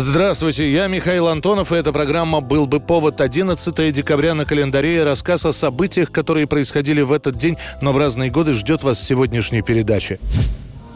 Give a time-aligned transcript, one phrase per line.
[0.00, 5.02] Здравствуйте, я Михаил Антонов, и эта программа «Был бы повод» 11 декабря на календаре.
[5.02, 9.60] Рассказ о событиях, которые происходили в этот день, но в разные годы ждет вас сегодняшней
[9.60, 10.20] передачи.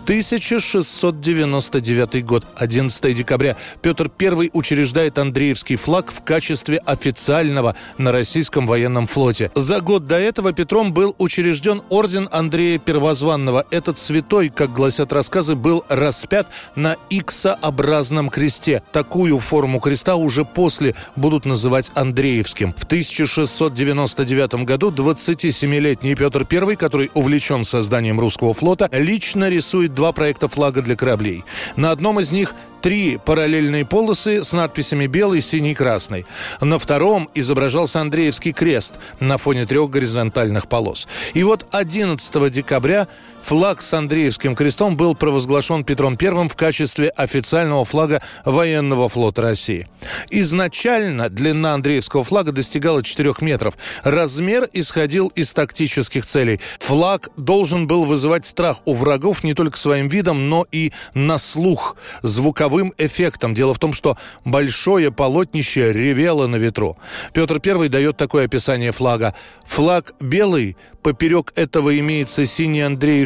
[0.04, 3.56] 1699 год, 11 декабря.
[3.82, 9.52] Петр I учреждает Андреевский флаг в качестве официального на российском военном флоте.
[9.54, 13.64] За год до этого Петром был учрежден орден Андрея Первозванного.
[13.70, 18.82] Этот святой, как гласят рассказы, был распят на иксообразном кресте.
[18.92, 22.72] Такую форму креста уже после будут называть Андреевским.
[22.72, 30.48] В 1699 году 27-летний Петр I, который увлечен созданием русского флота, лично рисует два проекта
[30.48, 31.44] флага для кораблей.
[31.76, 36.26] На одном из них три параллельные полосы с надписями белый, синий, красный.
[36.60, 41.08] На втором изображался Андреевский крест на фоне трех горизонтальных полос.
[41.34, 43.08] И вот 11 декабря
[43.42, 49.88] флаг с Андреевским крестом был провозглашен Петром I в качестве официального флага военного флота России.
[50.30, 53.74] Изначально длина Андреевского флага достигала 4 метров.
[54.02, 56.60] Размер исходил из тактических целей.
[56.80, 61.96] Флаг должен был вызывать страх у врагов не только своим видом, но и на слух,
[62.22, 63.54] звуковым эффектом.
[63.54, 66.96] Дело в том, что большое полотнище ревело на ветру.
[67.32, 69.34] Петр I дает такое описание флага.
[69.66, 72.82] Флаг белый, поперек этого имеется синий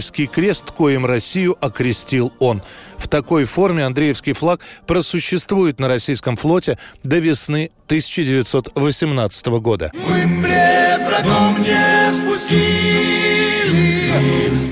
[0.07, 2.63] Андреевский крест, коим Россию окрестил он.
[2.97, 9.91] В такой форме Андреевский флаг просуществует на российском флоте до весны 1918 года.
[9.95, 13.17] Мы пред врагом не спустили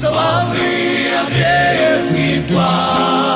[0.00, 3.33] Славный Андреевский флаг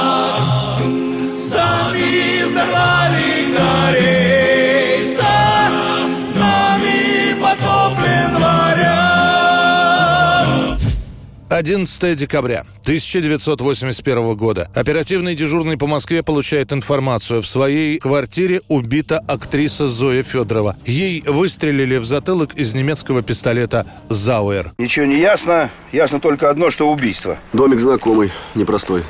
[11.59, 14.71] 11 декабря 1981 года.
[14.77, 17.43] Оперативный дежурный по Москве получает информацию.
[17.43, 20.77] В своей квартире убита актриса Зоя Федорова.
[20.87, 24.71] Ей выстрелили в затылок из немецкого пистолета «Зауэр».
[24.79, 25.71] Ничего не ясно.
[25.91, 27.39] Ясно только одно, что убийство.
[27.53, 29.03] Домик знакомый, непростой.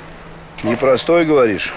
[0.63, 1.75] Непростой, говоришь?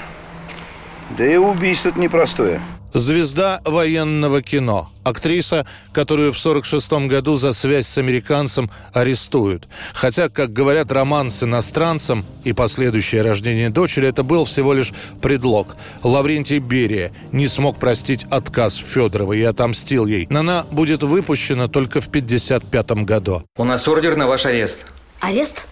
[1.18, 2.62] Да и убийство-то непростое.
[2.94, 4.92] Звезда военного кино.
[5.04, 9.68] Актриса, которую в 1946 году за связь с американцем арестуют.
[9.94, 14.92] Хотя, как говорят, роман с иностранцем и последующее рождение дочери– это был всего лишь
[15.22, 15.76] предлог.
[16.04, 20.28] Лаврентий Берия не смог простить отказ Федоровой и отомстил ей.
[20.30, 23.44] Она будет выпущена только в 1955 году.
[23.58, 24.86] У нас ордер на ваш арест.
[25.20, 25.66] Арест?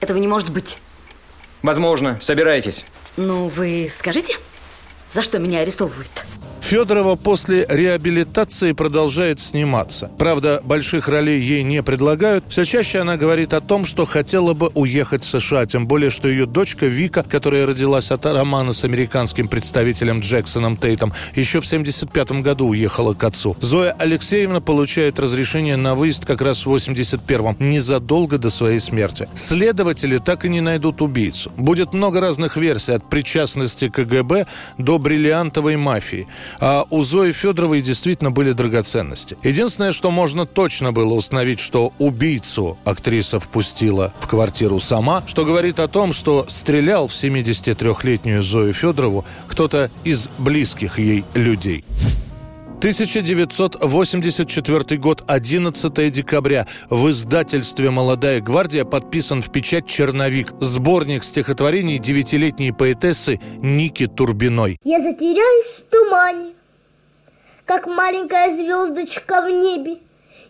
[0.00, 0.78] Этого не может быть.
[1.62, 2.84] Возможно, собирайтесь.
[3.16, 4.36] Ну, вы скажите,
[5.10, 6.24] за что меня арестовывают?
[6.72, 10.10] Федорова после реабилитации продолжает сниматься.
[10.16, 12.46] Правда, больших ролей ей не предлагают.
[12.48, 15.66] Все чаще она говорит о том, что хотела бы уехать в США.
[15.66, 21.12] Тем более, что ее дочка Вика, которая родилась от романа с американским представителем Джексоном Тейтом,
[21.34, 23.54] еще в 1975 году уехала к отцу.
[23.60, 29.28] Зоя Алексеевна получает разрешение на выезд как раз в 81-м, незадолго до своей смерти.
[29.34, 31.52] Следователи так и не найдут убийцу.
[31.58, 34.46] Будет много разных версий, от причастности КГБ
[34.78, 36.26] до бриллиантовой мафии.
[36.64, 39.36] А у Зои Федоровой действительно были драгоценности.
[39.42, 45.80] Единственное, что можно точно было установить, что убийцу актриса впустила в квартиру сама, что говорит
[45.80, 51.84] о том, что стрелял в 73-летнюю Зою Федорову кто-то из близких ей людей.
[52.82, 56.66] 1984 год, 11 декабря.
[56.90, 64.80] В издательстве «Молодая гвардия» подписан в печать «Черновик» сборник стихотворений девятилетней поэтессы Ники Турбиной.
[64.82, 66.54] Я затеряюсь в тумане,
[67.66, 69.98] как маленькая звездочка в небе.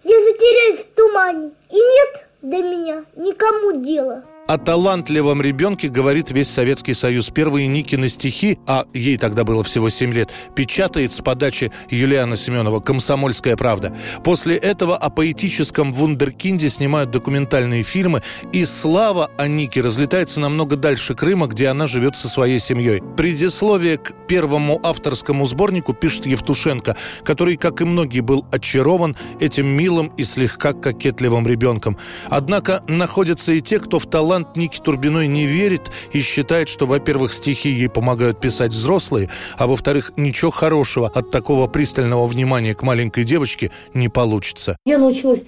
[0.03, 4.25] Я затеряюсь в тумане, и нет до меня никому дела.
[4.48, 7.30] О талантливом ребенке говорит весь Советский Союз.
[7.30, 12.80] Первые Никины стихи, а ей тогда было всего 7 лет, печатает с подачи Юлиана Семенова
[12.80, 13.96] «Комсомольская правда».
[14.24, 18.22] После этого о поэтическом вундеркинде снимают документальные фильмы,
[18.52, 23.00] и слава о Нике разлетается намного дальше Крыма, где она живет со своей семьей.
[23.16, 30.08] Предисловие к первому авторскому сборнику пишет Евтушенко, который, как и многие, был очарован этим милым
[30.16, 31.96] и слегка кокетливым ребенком.
[32.28, 37.32] Однако находятся и те, кто в талант Ники Турбиной не верит и считает, что, во-первых,
[37.32, 43.24] стихи ей помогают писать взрослые, а во-вторых, ничего хорошего от такого пристального внимания к маленькой
[43.24, 44.76] девочке не получится.
[44.84, 45.42] Я научилась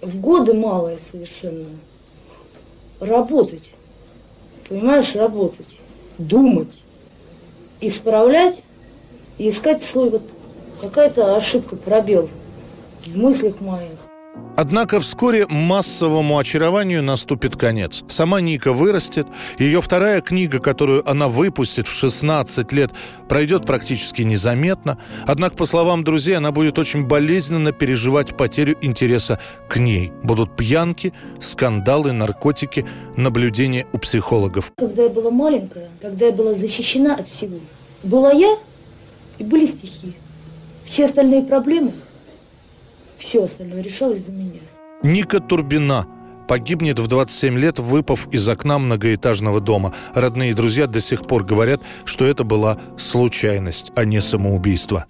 [0.00, 1.66] в годы малые совершенно
[3.00, 3.72] работать.
[4.68, 5.80] Понимаешь, работать,
[6.18, 6.82] думать,
[7.80, 8.62] исправлять
[9.38, 10.22] и искать свой вот
[10.80, 12.28] какая-то ошибка, пробел
[13.06, 14.09] в мыслях моих.
[14.56, 18.04] Однако вскоре массовому очарованию наступит конец.
[18.08, 19.26] Сама Ника вырастет,
[19.58, 22.90] ее вторая книга, которую она выпустит в 16 лет,
[23.26, 24.98] пройдет практически незаметно.
[25.26, 30.12] Однако, по словам друзей, она будет очень болезненно переживать потерю интереса к ней.
[30.22, 32.84] Будут пьянки, скандалы, наркотики,
[33.16, 34.72] наблюдения у психологов.
[34.76, 37.58] Когда я была маленькая, когда я была защищена от всего,
[38.02, 38.58] была я
[39.38, 40.12] и были стихи.
[40.84, 41.92] Все остальные проблемы–
[43.20, 44.60] все остальное решалось за меня.
[45.02, 46.06] Ника Турбина
[46.48, 49.94] погибнет в 27 лет, выпав из окна многоэтажного дома.
[50.14, 55.06] Родные и друзья до сих пор говорят, что это была случайность, а не самоубийство.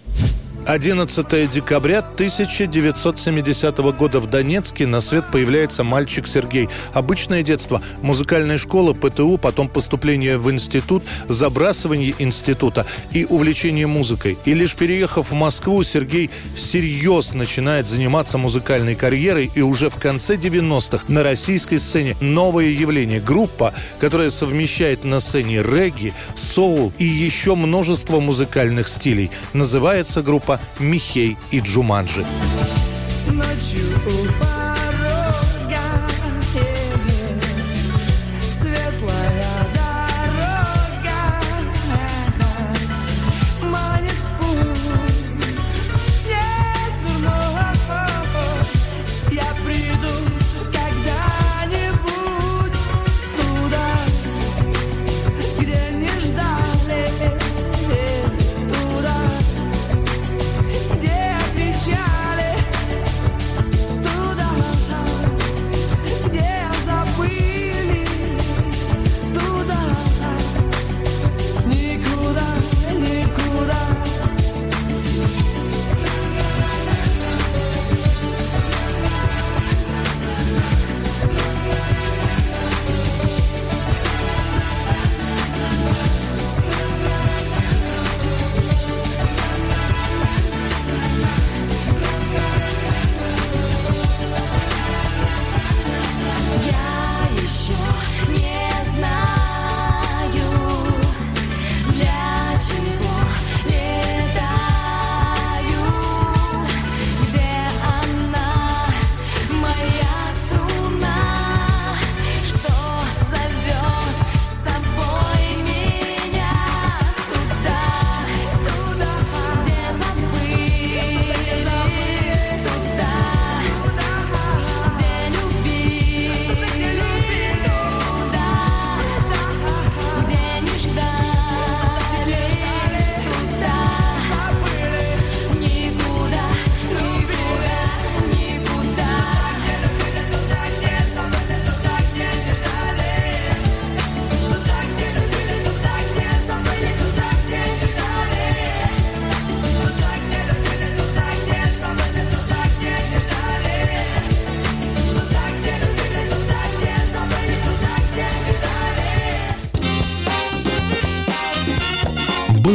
[0.66, 6.68] 11 декабря 1970 года в Донецке на свет появляется мальчик Сергей.
[6.92, 14.36] Обычное детство, музыкальная школа, ПТУ, потом поступление в институт, забрасывание института и увлечение музыкой.
[14.44, 20.36] И лишь переехав в Москву, Сергей всерьез начинает заниматься музыкальной карьерой и уже в конце
[20.36, 23.20] 90-х на российской сцене новое явление.
[23.20, 29.30] Группа, которая совмещает на сцене регги, соул и еще множество музыкальных стилей.
[29.54, 32.24] Называется группа группа «Михей и Джуманджи».
[33.28, 33.86] Ночью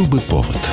[0.05, 0.64] был бы повод.